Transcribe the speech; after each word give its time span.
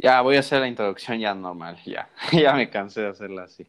Ya 0.00 0.20
voy 0.20 0.36
a 0.36 0.40
hacer 0.40 0.60
la 0.60 0.68
introducción 0.68 1.18
ya 1.18 1.34
normal, 1.34 1.76
ya. 1.84 2.08
ya 2.32 2.54
me 2.54 2.70
cansé 2.70 3.00
de 3.00 3.08
hacerla 3.08 3.44
así. 3.44 3.66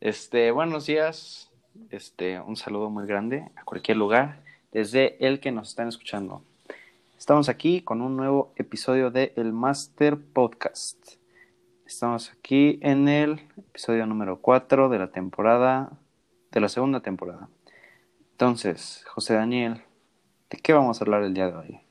Este, 0.00 0.50
buenos 0.50 0.84
días. 0.84 1.50
Este, 1.88 2.38
un 2.40 2.56
saludo 2.56 2.90
muy 2.90 3.06
grande 3.06 3.50
a 3.56 3.64
cualquier 3.64 3.96
lugar, 3.96 4.42
desde 4.70 5.16
el 5.26 5.40
que 5.40 5.50
nos 5.50 5.70
están 5.70 5.88
escuchando. 5.88 6.44
Estamos 7.16 7.48
aquí 7.48 7.80
con 7.80 8.02
un 8.02 8.18
nuevo 8.18 8.52
episodio 8.56 9.10
de 9.10 9.32
El 9.34 9.54
Master 9.54 10.18
Podcast. 10.18 11.14
Estamos 11.86 12.30
aquí 12.30 12.78
en 12.82 13.08
el 13.08 13.40
episodio 13.56 14.04
número 14.04 14.42
4 14.42 14.90
de 14.90 14.98
la 14.98 15.10
temporada, 15.10 15.90
de 16.52 16.60
la 16.60 16.68
segunda 16.68 17.00
temporada. 17.00 17.48
Entonces, 18.32 19.04
José 19.08 19.34
Daniel, 19.34 19.82
¿de 20.50 20.58
qué 20.58 20.74
vamos 20.74 21.00
a 21.00 21.04
hablar 21.04 21.22
el 21.22 21.32
día 21.32 21.46
de 21.46 21.56
hoy? 21.56 21.83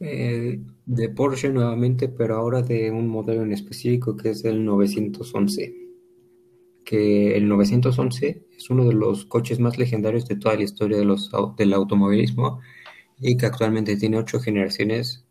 Eh, 0.00 0.60
de 0.86 1.08
Porsche 1.08 1.50
nuevamente, 1.50 2.08
pero 2.08 2.36
ahora 2.36 2.62
de 2.62 2.90
un 2.90 3.08
modelo 3.08 3.42
en 3.42 3.52
específico 3.52 4.16
que 4.16 4.30
es 4.30 4.44
el 4.44 4.64
911. 4.64 5.74
Que 6.84 7.36
el 7.36 7.48
911 7.48 8.46
es 8.56 8.70
uno 8.70 8.86
de 8.86 8.94
los 8.94 9.26
coches 9.26 9.60
más 9.60 9.78
legendarios 9.78 10.26
de 10.26 10.36
toda 10.36 10.54
la 10.54 10.62
historia 10.62 10.98
de 10.98 11.04
los, 11.04 11.30
del 11.56 11.74
automovilismo 11.74 12.60
y 13.20 13.36
que 13.36 13.46
actualmente 13.46 13.96
tiene 13.96 14.18
ocho 14.18 14.40
generaciones 14.40 15.24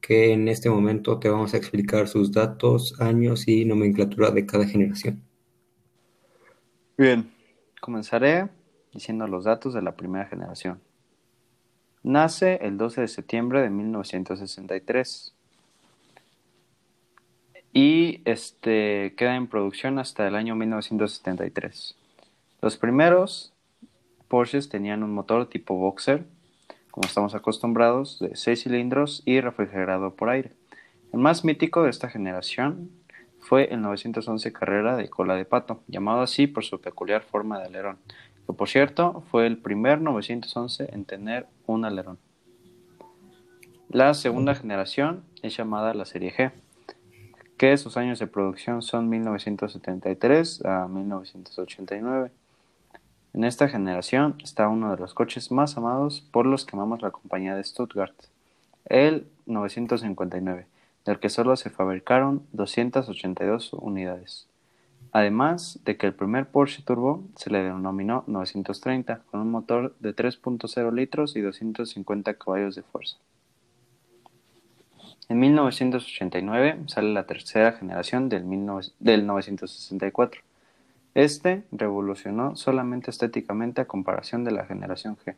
que 0.00 0.32
en 0.32 0.48
este 0.48 0.70
momento 0.70 1.18
te 1.18 1.28
vamos 1.28 1.54
a 1.54 1.58
explicar 1.58 2.08
sus 2.08 2.32
datos, 2.32 2.98
años 3.00 3.46
y 3.46 3.64
nomenclatura 3.64 4.30
de 4.30 4.46
cada 4.46 4.66
generación. 4.66 5.22
Bien, 6.96 7.30
comenzaré 7.80 8.48
diciendo 8.92 9.26
los 9.26 9.44
datos 9.44 9.74
de 9.74 9.82
la 9.82 9.96
primera 9.96 10.26
generación. 10.26 10.80
Nace 12.02 12.58
el 12.62 12.78
12 12.78 13.02
de 13.02 13.08
septiembre 13.08 13.60
de 13.60 13.70
1963 13.70 15.34
y 17.72 18.22
este, 18.24 19.14
queda 19.16 19.36
en 19.36 19.46
producción 19.46 19.98
hasta 19.98 20.26
el 20.26 20.34
año 20.34 20.54
1973. 20.56 21.96
Los 22.62 22.76
primeros 22.78 23.52
Porsches 24.28 24.68
tenían 24.68 25.02
un 25.02 25.12
motor 25.12 25.48
tipo 25.48 25.74
boxer, 25.74 26.24
como 26.90 27.06
estamos 27.06 27.34
acostumbrados, 27.34 28.18
de 28.18 28.34
6 28.34 28.62
cilindros 28.62 29.22
y 29.26 29.40
refrigerado 29.40 30.14
por 30.14 30.30
aire. 30.30 30.52
El 31.12 31.18
más 31.18 31.44
mítico 31.44 31.82
de 31.82 31.90
esta 31.90 32.08
generación 32.08 32.90
fue 33.40 33.72
el 33.72 33.82
911 33.82 34.52
Carrera 34.52 34.96
de 34.96 35.08
cola 35.08 35.34
de 35.34 35.44
pato, 35.44 35.82
llamado 35.88 36.20
así 36.20 36.46
por 36.46 36.64
su 36.64 36.80
peculiar 36.80 37.22
forma 37.22 37.58
de 37.58 37.66
alerón, 37.66 37.98
que 38.46 38.52
por 38.52 38.68
cierto 38.68 39.22
fue 39.30 39.46
el 39.46 39.58
primer 39.58 40.00
911 40.00 40.90
en 40.92 41.04
tener 41.04 41.46
un 41.66 41.84
alerón. 41.84 42.18
La 43.88 44.14
segunda 44.14 44.54
generación 44.54 45.24
es 45.42 45.56
llamada 45.56 45.94
la 45.94 46.04
serie 46.04 46.32
G, 46.32 46.52
que 47.56 47.76
sus 47.76 47.96
años 47.96 48.18
de 48.18 48.26
producción 48.26 48.82
son 48.82 49.08
1973 49.08 50.64
a 50.64 50.88
1989. 50.88 52.30
En 53.32 53.44
esta 53.44 53.68
generación 53.68 54.36
está 54.42 54.68
uno 54.68 54.90
de 54.90 54.96
los 54.96 55.14
coches 55.14 55.50
más 55.50 55.76
amados 55.76 56.20
por 56.32 56.46
los 56.46 56.64
que 56.64 56.76
amamos 56.76 57.02
la 57.02 57.10
compañía 57.10 57.54
de 57.54 57.64
Stuttgart, 57.64 58.14
el 58.86 59.26
959, 59.46 60.66
del 61.04 61.18
que 61.20 61.28
solo 61.28 61.56
se 61.56 61.70
fabricaron 61.70 62.46
282 62.52 63.72
unidades. 63.72 64.49
Además 65.12 65.80
de 65.84 65.96
que 65.96 66.06
el 66.06 66.14
primer 66.14 66.46
Porsche 66.46 66.82
Turbo 66.82 67.24
se 67.36 67.50
le 67.50 67.62
denominó 67.62 68.22
930, 68.28 69.22
con 69.30 69.40
un 69.40 69.50
motor 69.50 69.96
de 69.98 70.14
3.0 70.14 70.92
litros 70.92 71.34
y 71.36 71.40
250 71.40 72.34
caballos 72.34 72.76
de 72.76 72.82
fuerza. 72.82 73.16
En 75.28 75.38
1989 75.38 76.80
sale 76.86 77.12
la 77.12 77.26
tercera 77.26 77.72
generación 77.72 78.28
del, 78.28 78.46
964. 79.26 80.42
Este 81.14 81.62
revolucionó 81.72 82.56
solamente 82.56 83.10
estéticamente 83.10 83.80
a 83.80 83.86
comparación 83.86 84.44
de 84.44 84.50
la 84.52 84.64
generación 84.64 85.16
G. 85.16 85.34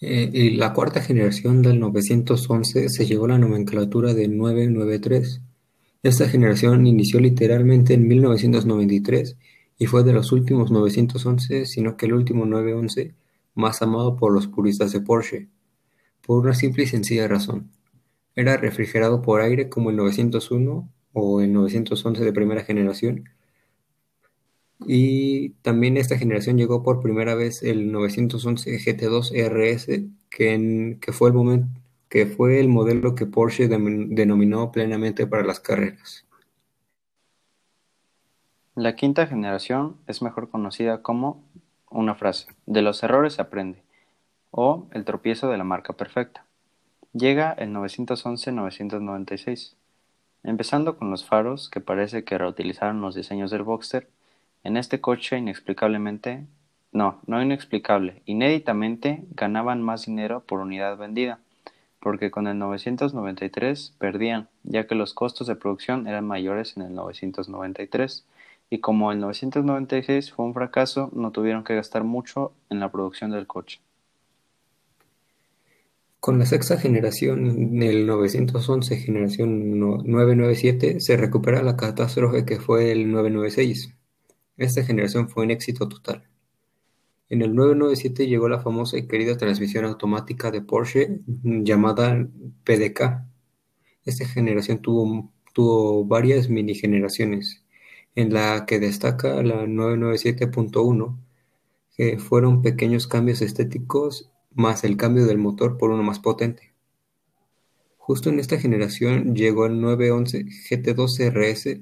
Eh, 0.00 0.30
y 0.32 0.50
la 0.56 0.72
cuarta 0.74 1.00
generación 1.00 1.62
del 1.62 1.80
911 1.80 2.88
se 2.90 3.06
llevó 3.06 3.26
la 3.26 3.38
nomenclatura 3.38 4.12
de 4.12 4.28
993 4.28 5.40
esta 6.04 6.28
generación 6.28 6.86
inició 6.86 7.18
literalmente 7.18 7.94
en 7.94 8.06
1993 8.06 9.38
y 9.78 9.86
fue 9.86 10.04
de 10.04 10.12
los 10.12 10.32
últimos 10.32 10.70
911, 10.70 11.64
sino 11.64 11.96
que 11.96 12.04
el 12.04 12.12
último 12.12 12.44
911 12.44 13.14
más 13.54 13.80
amado 13.80 14.14
por 14.16 14.30
los 14.30 14.46
puristas 14.46 14.92
de 14.92 15.00
Porsche, 15.00 15.48
por 16.26 16.40
una 16.42 16.54
simple 16.54 16.84
y 16.84 16.88
sencilla 16.88 17.26
razón. 17.26 17.70
Era 18.36 18.58
refrigerado 18.58 19.22
por 19.22 19.40
aire 19.40 19.70
como 19.70 19.88
el 19.88 19.96
901 19.96 20.92
o 21.14 21.40
el 21.40 21.52
911 21.52 22.22
de 22.22 22.32
primera 22.34 22.64
generación, 22.64 23.30
y 24.86 25.50
también 25.62 25.96
esta 25.96 26.18
generación 26.18 26.58
llegó 26.58 26.82
por 26.82 27.00
primera 27.00 27.34
vez 27.34 27.62
el 27.62 27.90
911 27.90 28.78
GT2 28.78 29.32
RS, 29.48 29.86
que, 30.28 30.98
que 31.00 31.12
fue 31.12 31.30
el 31.30 31.34
momento 31.34 31.80
que 32.14 32.24
fue 32.26 32.60
el 32.60 32.68
modelo 32.68 33.16
que 33.16 33.26
Porsche 33.26 33.66
denominó 33.66 34.70
plenamente 34.70 35.26
para 35.26 35.42
las 35.42 35.58
carreras. 35.58 36.24
La 38.76 38.94
quinta 38.94 39.26
generación 39.26 39.96
es 40.06 40.22
mejor 40.22 40.48
conocida 40.48 41.02
como 41.02 41.42
una 41.90 42.14
frase, 42.14 42.46
de 42.66 42.82
los 42.82 43.02
errores 43.02 43.32
se 43.32 43.42
aprende, 43.42 43.82
o 44.52 44.86
el 44.92 45.04
tropiezo 45.04 45.48
de 45.48 45.58
la 45.58 45.64
marca 45.64 45.94
perfecta. 45.94 46.44
Llega 47.12 47.50
el 47.50 47.70
911-996. 47.70 49.74
Empezando 50.44 50.96
con 50.96 51.10
los 51.10 51.24
faros, 51.24 51.68
que 51.68 51.80
parece 51.80 52.22
que 52.22 52.38
reutilizaron 52.38 53.00
los 53.00 53.16
diseños 53.16 53.50
del 53.50 53.64
Boxster, 53.64 54.08
en 54.62 54.76
este 54.76 55.00
coche 55.00 55.36
inexplicablemente, 55.36 56.46
no, 56.92 57.18
no 57.26 57.42
inexplicable, 57.42 58.22
inéditamente 58.24 59.24
ganaban 59.30 59.82
más 59.82 60.06
dinero 60.06 60.44
por 60.46 60.60
unidad 60.60 60.96
vendida 60.96 61.40
porque 62.04 62.30
con 62.30 62.46
el 62.46 62.58
993 62.58 63.94
perdían, 63.98 64.48
ya 64.62 64.86
que 64.86 64.94
los 64.94 65.14
costos 65.14 65.46
de 65.46 65.56
producción 65.56 66.06
eran 66.06 66.26
mayores 66.26 66.76
en 66.76 66.82
el 66.82 66.94
993, 66.94 68.26
y 68.68 68.80
como 68.80 69.10
el 69.10 69.20
996 69.20 70.30
fue 70.30 70.44
un 70.44 70.52
fracaso, 70.52 71.08
no 71.14 71.30
tuvieron 71.30 71.64
que 71.64 71.74
gastar 71.74 72.04
mucho 72.04 72.52
en 72.68 72.78
la 72.78 72.92
producción 72.92 73.30
del 73.30 73.46
coche. 73.46 73.80
Con 76.20 76.38
la 76.38 76.44
sexta 76.44 76.76
generación, 76.76 77.82
el 77.82 78.06
911 78.06 78.96
generación 78.98 79.78
997, 79.80 81.00
se 81.00 81.16
recupera 81.16 81.62
la 81.62 81.76
catástrofe 81.76 82.44
que 82.44 82.60
fue 82.60 82.92
el 82.92 83.10
996. 83.10 83.94
Esta 84.58 84.84
generación 84.84 85.30
fue 85.30 85.44
un 85.44 85.52
éxito 85.52 85.88
total. 85.88 86.22
En 87.30 87.40
el 87.42 87.54
997 87.54 88.26
llegó 88.26 88.48
la 88.48 88.60
famosa 88.60 88.98
y 88.98 89.06
querida 89.06 89.36
transmisión 89.36 89.86
automática 89.86 90.50
de 90.50 90.60
Porsche 90.60 91.20
llamada 91.42 92.28
PDK. 92.64 93.24
Esta 94.04 94.26
generación 94.26 94.80
tuvo, 94.80 96.04
varias 96.04 96.50
mini 96.50 96.74
generaciones, 96.74 97.64
en 98.14 98.34
la 98.34 98.66
que 98.66 98.78
destaca 98.78 99.42
la 99.42 99.64
997.1, 99.64 101.16
que 101.96 102.18
fueron 102.18 102.60
pequeños 102.60 103.06
cambios 103.06 103.40
estéticos 103.40 104.30
más 104.52 104.84
el 104.84 104.96
cambio 104.96 105.26
del 105.26 105.38
motor 105.38 105.78
por 105.78 105.90
uno 105.90 106.02
más 106.02 106.18
potente. 106.18 106.74
Justo 107.96 108.28
en 108.28 108.38
esta 108.38 108.58
generación 108.58 109.34
llegó 109.34 109.64
el 109.64 109.80
911 109.80 110.44
GT2 110.44 111.30
RS 111.30 111.80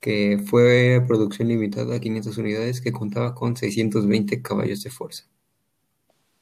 que 0.00 0.38
fue 0.38 1.02
producción 1.06 1.48
limitada 1.48 1.96
a 1.96 2.00
500 2.00 2.38
unidades 2.38 2.80
que 2.80 2.92
contaba 2.92 3.34
con 3.34 3.56
620 3.56 4.42
caballos 4.42 4.82
de 4.82 4.90
fuerza. 4.90 5.24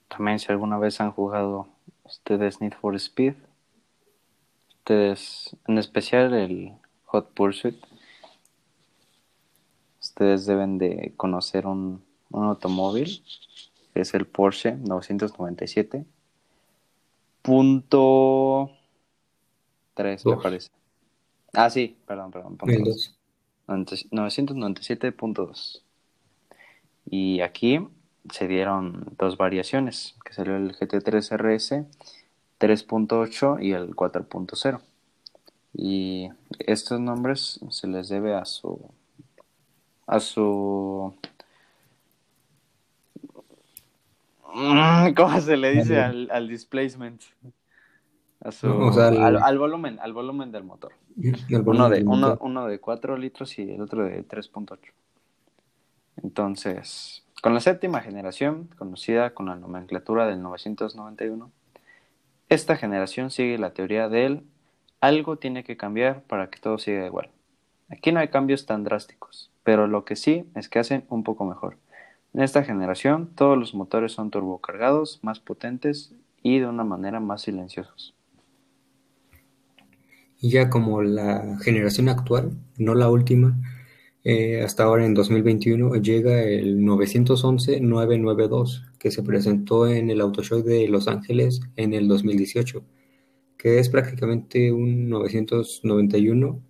También 0.08 0.38
si 0.38 0.52
alguna 0.52 0.78
vez 0.78 1.00
han 1.00 1.12
jugado 1.12 1.68
ustedes 2.04 2.60
Need 2.60 2.74
for 2.80 2.94
Speed, 2.96 3.34
ustedes, 4.68 5.56
en 5.66 5.78
especial 5.78 6.34
el 6.34 6.72
Hot 7.06 7.32
Pursuit, 7.32 7.76
ustedes 10.00 10.46
deben 10.46 10.78
de 10.78 11.12
conocer 11.16 11.66
un, 11.66 12.04
automóvil 12.30 13.22
que 13.94 14.00
es 14.02 14.12
el 14.12 14.26
Porsche 14.26 14.76
997 14.76 16.04
punto 17.40 18.70
3 19.94 20.26
me 20.26 20.36
parece. 20.36 20.70
Ah, 21.54 21.70
sí, 21.70 21.96
perdón, 22.06 22.30
perdón. 22.30 22.58
997.2. 23.66 25.82
Y 27.08 27.40
aquí 27.40 27.86
se 28.32 28.48
dieron 28.48 29.14
dos 29.18 29.36
variaciones, 29.36 30.16
que 30.24 30.32
salió 30.32 30.56
el 30.56 30.76
GT3 30.76 31.36
RS 31.36 31.84
3.8 32.58 33.62
y 33.62 33.72
el 33.72 33.94
4.0. 33.94 34.80
Y 35.74 36.30
estos 36.58 36.98
nombres 37.00 37.60
se 37.70 37.86
les 37.86 38.08
debe 38.08 38.34
a 38.34 38.44
su 38.44 38.80
a 40.06 40.18
su 40.20 41.14
¿cómo 45.16 45.40
se 45.40 45.56
le 45.56 45.72
dice 45.72 46.00
al, 46.00 46.28
al 46.30 46.48
displacement? 46.48 47.20
A 48.40 48.52
su- 48.52 48.66
No, 48.68 48.86
o 48.88 48.92
sea, 48.92 49.08
el- 49.08 49.18
al, 49.18 49.36
al 49.42 49.58
volumen, 49.58 49.98
al 50.00 50.12
volumen 50.12 50.52
del 50.52 50.64
motor. 50.64 50.92
Uno 51.64 51.88
de, 51.88 51.96
del 51.96 52.06
uno, 52.08 52.28
motor. 52.28 52.38
uno 52.40 52.66
de 52.66 52.78
4 52.80 53.16
litros 53.16 53.58
y 53.58 53.70
el 53.72 53.80
otro 53.80 54.04
de 54.04 54.22
3.8. 54.22 54.92
Entonces, 56.22 57.24
con 57.42 57.54
la 57.54 57.60
séptima 57.60 58.00
generación, 58.00 58.68
conocida 58.78 59.34
con 59.34 59.46
la 59.46 59.56
nomenclatura 59.56 60.26
del 60.26 60.42
991, 60.42 61.50
esta 62.48 62.76
generación 62.76 63.30
sigue 63.30 63.58
la 63.58 63.70
teoría 63.72 64.08
del 64.08 64.44
algo 65.00 65.36
tiene 65.36 65.62
que 65.62 65.76
cambiar 65.76 66.22
para 66.22 66.48
que 66.50 66.58
todo 66.58 66.78
siga 66.78 67.06
igual. 67.06 67.28
Aquí 67.88 68.12
no 68.12 68.20
hay 68.20 68.28
cambios 68.28 68.66
tan 68.66 68.82
drásticos, 68.82 69.50
pero 69.62 69.86
lo 69.86 70.04
que 70.04 70.16
sí 70.16 70.44
es 70.54 70.68
que 70.68 70.78
hacen 70.78 71.04
un 71.08 71.22
poco 71.22 71.44
mejor. 71.44 71.76
En 72.34 72.42
esta 72.42 72.64
generación, 72.64 73.28
todos 73.34 73.56
los 73.58 73.74
motores 73.74 74.12
son 74.12 74.30
turbocargados, 74.30 75.20
más 75.22 75.38
potentes 75.38 76.14
y 76.42 76.58
de 76.58 76.66
una 76.66 76.84
manera 76.84 77.20
más 77.20 77.42
silenciosos. 77.42 78.14
Y 80.40 80.50
ya 80.50 80.70
como 80.70 81.02
la 81.02 81.58
generación 81.62 82.08
actual, 82.08 82.52
no 82.78 82.94
la 82.94 83.10
última, 83.10 83.58
eh, 84.28 84.60
hasta 84.62 84.82
ahora 84.82 85.06
en 85.06 85.14
2021 85.14 85.94
llega 86.02 86.42
el 86.42 86.80
911-992, 86.80 88.82
que 88.98 89.12
se 89.12 89.22
presentó 89.22 89.86
en 89.86 90.10
el 90.10 90.20
Auto 90.20 90.42
Show 90.42 90.64
de 90.64 90.88
Los 90.88 91.06
Ángeles 91.06 91.60
en 91.76 91.94
el 91.94 92.08
2018, 92.08 92.84
que 93.56 93.78
es 93.78 93.88
prácticamente 93.88 94.72
un 94.72 95.08
991 95.08 96.60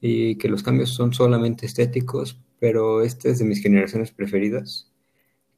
y 0.00 0.36
que 0.36 0.48
los 0.48 0.62
cambios 0.62 0.90
son 0.90 1.12
solamente 1.12 1.66
estéticos, 1.66 2.40
pero 2.58 3.02
esta 3.02 3.28
es 3.28 3.38
de 3.38 3.44
mis 3.44 3.62
generaciones 3.62 4.10
preferidas, 4.12 4.90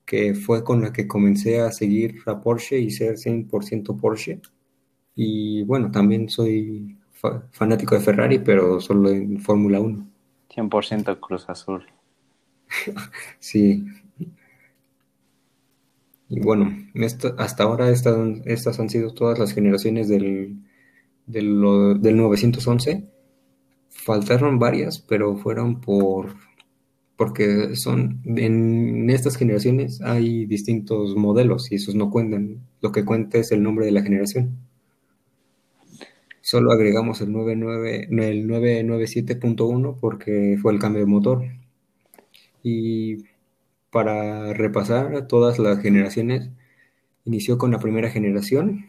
que 0.04 0.34
fue 0.34 0.64
con 0.64 0.82
la 0.82 0.92
que 0.92 1.06
comencé 1.08 1.60
a 1.60 1.72
seguir 1.72 2.16
a 2.26 2.40
Porsche 2.40 2.78
y 2.80 2.90
ser 2.90 3.18
100% 3.18 4.00
Porsche. 4.00 4.40
Y 5.14 5.62
bueno, 5.64 5.90
también 5.92 6.28
soy 6.28 6.95
fa- 7.20 7.42
fanático 7.52 7.94
de 7.96 8.00
Ferrari, 8.02 8.38
pero 8.38 8.80
solo 8.80 9.10
en 9.10 9.40
Fórmula 9.40 9.80
1. 9.80 10.08
100% 10.48 11.18
Cruz 11.20 11.48
Azul. 11.48 11.84
Sí. 13.40 13.84
Y 16.28 16.40
bueno, 16.40 16.76
esto- 16.94 17.34
hasta 17.38 17.64
ahora 17.64 17.90
estas, 17.90 18.16
estas 18.46 18.80
han 18.80 18.90
sido 18.90 19.12
todas 19.14 19.38
las 19.38 19.52
generaciones 19.52 20.08
del, 20.08 20.56
del, 21.26 21.62
del 22.00 22.16
911. 22.16 23.06
Faltaron 23.90 24.58
varias, 24.58 25.00
pero 25.00 25.36
fueron 25.36 25.80
por 25.80 26.34
porque 27.16 27.76
son 27.76 28.22
en 28.26 29.10
estas 29.10 29.36
generaciones 29.36 30.02
hay 30.02 30.46
distintos 30.46 31.16
modelos 31.16 31.72
y 31.72 31.76
esos 31.76 31.94
no 31.94 32.10
cuentan. 32.10 32.60
Lo 32.82 32.92
que 32.92 33.04
cuenta 33.06 33.38
es 33.38 33.52
el 33.52 33.62
nombre 33.62 33.86
de 33.86 33.92
la 33.92 34.02
generación. 34.02 34.58
Solo 36.46 36.70
agregamos 36.70 37.20
el 37.22 37.32
99, 37.32 38.06
no, 38.08 38.22
el 38.22 38.46
997.1 38.46 39.98
porque 39.98 40.56
fue 40.62 40.72
el 40.72 40.78
cambio 40.78 41.00
de 41.00 41.06
motor. 41.06 41.42
Y 42.62 43.24
para 43.90 44.52
repasar 44.52 45.26
todas 45.26 45.58
las 45.58 45.80
generaciones, 45.80 46.50
inició 47.24 47.58
con 47.58 47.72
la 47.72 47.80
primera 47.80 48.10
generación, 48.10 48.86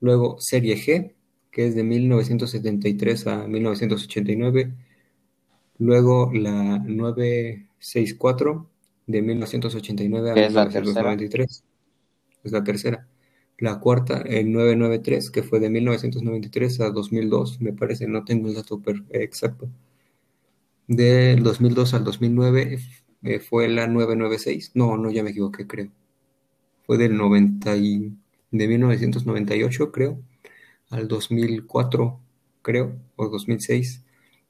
luego 0.00 0.36
Serie 0.40 0.76
G, 0.76 1.14
que 1.50 1.68
es 1.68 1.74
de 1.74 1.84
1973 1.84 3.28
a 3.28 3.48
1989, 3.48 4.74
luego 5.78 6.30
la 6.34 6.80
964 6.80 8.68
de 9.06 9.22
1989 9.22 10.30
a 10.32 10.34
¿Qué 10.34 10.44
es 10.44 10.52
la 10.52 10.64
tercera? 10.68 11.00
1993, 11.00 11.64
es 12.44 12.52
la 12.52 12.62
tercera. 12.62 13.08
La 13.58 13.78
cuarta, 13.78 14.20
el 14.22 14.52
993, 14.52 15.30
que 15.30 15.42
fue 15.42 15.60
de 15.60 15.70
1993 15.70 16.80
a 16.80 16.90
2002, 16.90 17.60
me 17.60 17.72
parece, 17.72 18.08
no 18.08 18.24
tengo 18.24 18.48
el 18.48 18.54
dato 18.54 18.82
exacto. 19.10 19.68
Del 20.88 21.42
2002 21.42 21.94
al 21.94 22.04
2009 22.04 22.78
eh, 23.22 23.40
fue 23.40 23.68
la 23.68 23.86
996. 23.86 24.72
No, 24.74 24.96
no, 24.96 25.10
ya 25.10 25.22
me 25.22 25.30
equivoqué, 25.30 25.66
creo. 25.66 25.90
Fue 26.86 26.98
del 26.98 27.16
90 27.16 27.76
y, 27.76 28.12
de 28.50 28.68
1998, 28.68 29.92
creo, 29.92 30.20
al 30.90 31.08
2004, 31.08 32.20
creo, 32.62 32.96
o 33.16 33.28
2006, 33.28 34.04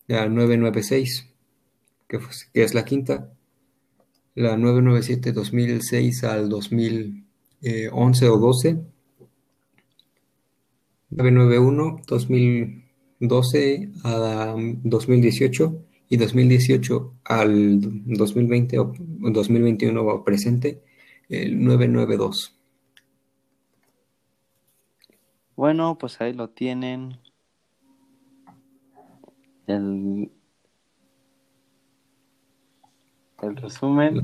la 0.09 0.29
996, 0.29 1.29
que, 2.09 2.19
que 2.53 2.63
es 2.63 2.75
la 2.75 2.85
quinta. 2.85 3.33
La 4.35 4.57
997 4.57 5.33
2006 5.33 6.25
al 6.25 6.49
2011 6.49 8.29
o 8.29 8.39
12. 8.39 8.94
991 11.17 12.03
2012 12.07 13.91
a 14.03 14.55
2018 14.83 15.85
y 16.09 16.17
2018 16.17 17.15
al 17.25 17.81
2020 17.81 18.79
o 18.79 18.93
2021 18.99 20.01
o 20.03 20.25
presente 20.25 20.83
el 21.29 21.63
992. 21.65 22.59
Bueno, 25.57 25.97
pues 25.99 26.21
ahí 26.21 26.33
lo 26.33 26.51
tienen. 26.51 27.19
El, 29.67 30.31
el 33.41 33.57
resumen 33.57 34.21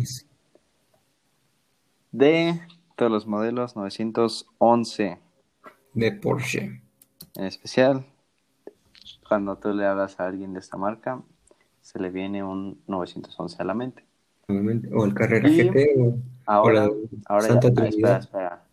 de 2.13 2.61
todos 2.97 3.11
los 3.11 3.27
modelos 3.27 3.77
911 3.77 5.30
de 5.93 6.13
Porsche. 6.13 6.83
en 7.35 7.45
especial. 7.45 8.05
Cuando 9.29 9.57
tú 9.57 9.73
le 9.73 9.87
hablas 9.87 10.19
a 10.21 10.27
alguien 10.27 10.53
de 10.55 10.61
esta 10.61 10.77
marca, 10.77 11.23
se 11.81 11.99
le 12.01 12.11
viene 12.11 12.43
un 12.43 12.81
911 12.87 13.57
a 13.61 13.65
la 13.65 13.75
mente. 13.75 14.05
O 14.49 15.05
el 15.05 15.15
Carrera 15.15 15.49
Y 15.49 15.69
GT 15.69 15.97
o, 15.99 16.09
o 16.09 16.19
Ahora, 16.47 16.87
la 16.87 16.91
ahora 17.27 17.43
Santa 17.47 17.69
ya, 17.69 17.85
espera, 17.85 17.89
Trinidad. 17.89 18.19
espera. 18.21 18.65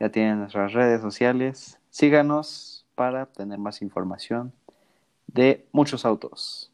ya 0.00 0.08
tienen 0.10 0.38
nuestras 0.38 0.72
redes 0.72 1.02
sociales. 1.02 1.78
Síganos 1.90 2.86
para 2.94 3.26
tener 3.26 3.58
más 3.58 3.82
información 3.82 4.54
de 5.26 5.66
muchos 5.72 6.06
autos. 6.06 6.72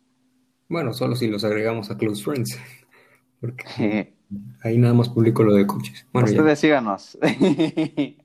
Bueno, 0.69 0.93
solo 0.93 1.17
si 1.17 1.27
los 1.27 1.43
agregamos 1.43 1.91
a 1.91 1.99
Close 1.99 2.23
Friends, 2.23 2.57
porque 3.41 4.15
Ahí 4.63 4.79
nada 4.79 4.95
más 4.95 5.09
publico 5.09 5.43
lo 5.43 5.55
de 5.55 5.67
coaches. 5.67 6.07
Bueno, 6.13 6.29
Ustedes 6.29 6.59
síganos. 6.59 7.19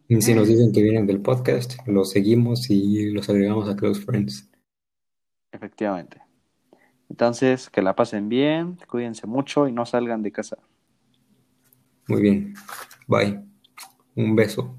Y 0.07 0.21
si 0.21 0.33
nos 0.33 0.47
dicen 0.47 0.71
que 0.71 0.81
vienen 0.81 1.07
del 1.07 1.21
podcast, 1.21 1.75
los 1.87 2.11
seguimos 2.11 2.69
y 2.69 3.11
los 3.11 3.29
agregamos 3.29 3.67
a 3.69 3.75
Close 3.75 4.01
Friends. 4.01 4.49
Efectivamente. 5.51 6.21
Entonces, 7.09 7.69
que 7.69 7.81
la 7.81 7.95
pasen 7.95 8.29
bien, 8.29 8.77
cuídense 8.87 9.27
mucho 9.27 9.67
y 9.67 9.71
no 9.71 9.85
salgan 9.85 10.21
de 10.21 10.31
casa. 10.31 10.57
Muy 12.07 12.21
bien. 12.21 12.53
Bye. 13.07 13.39
Un 14.15 14.35
beso. 14.35 14.75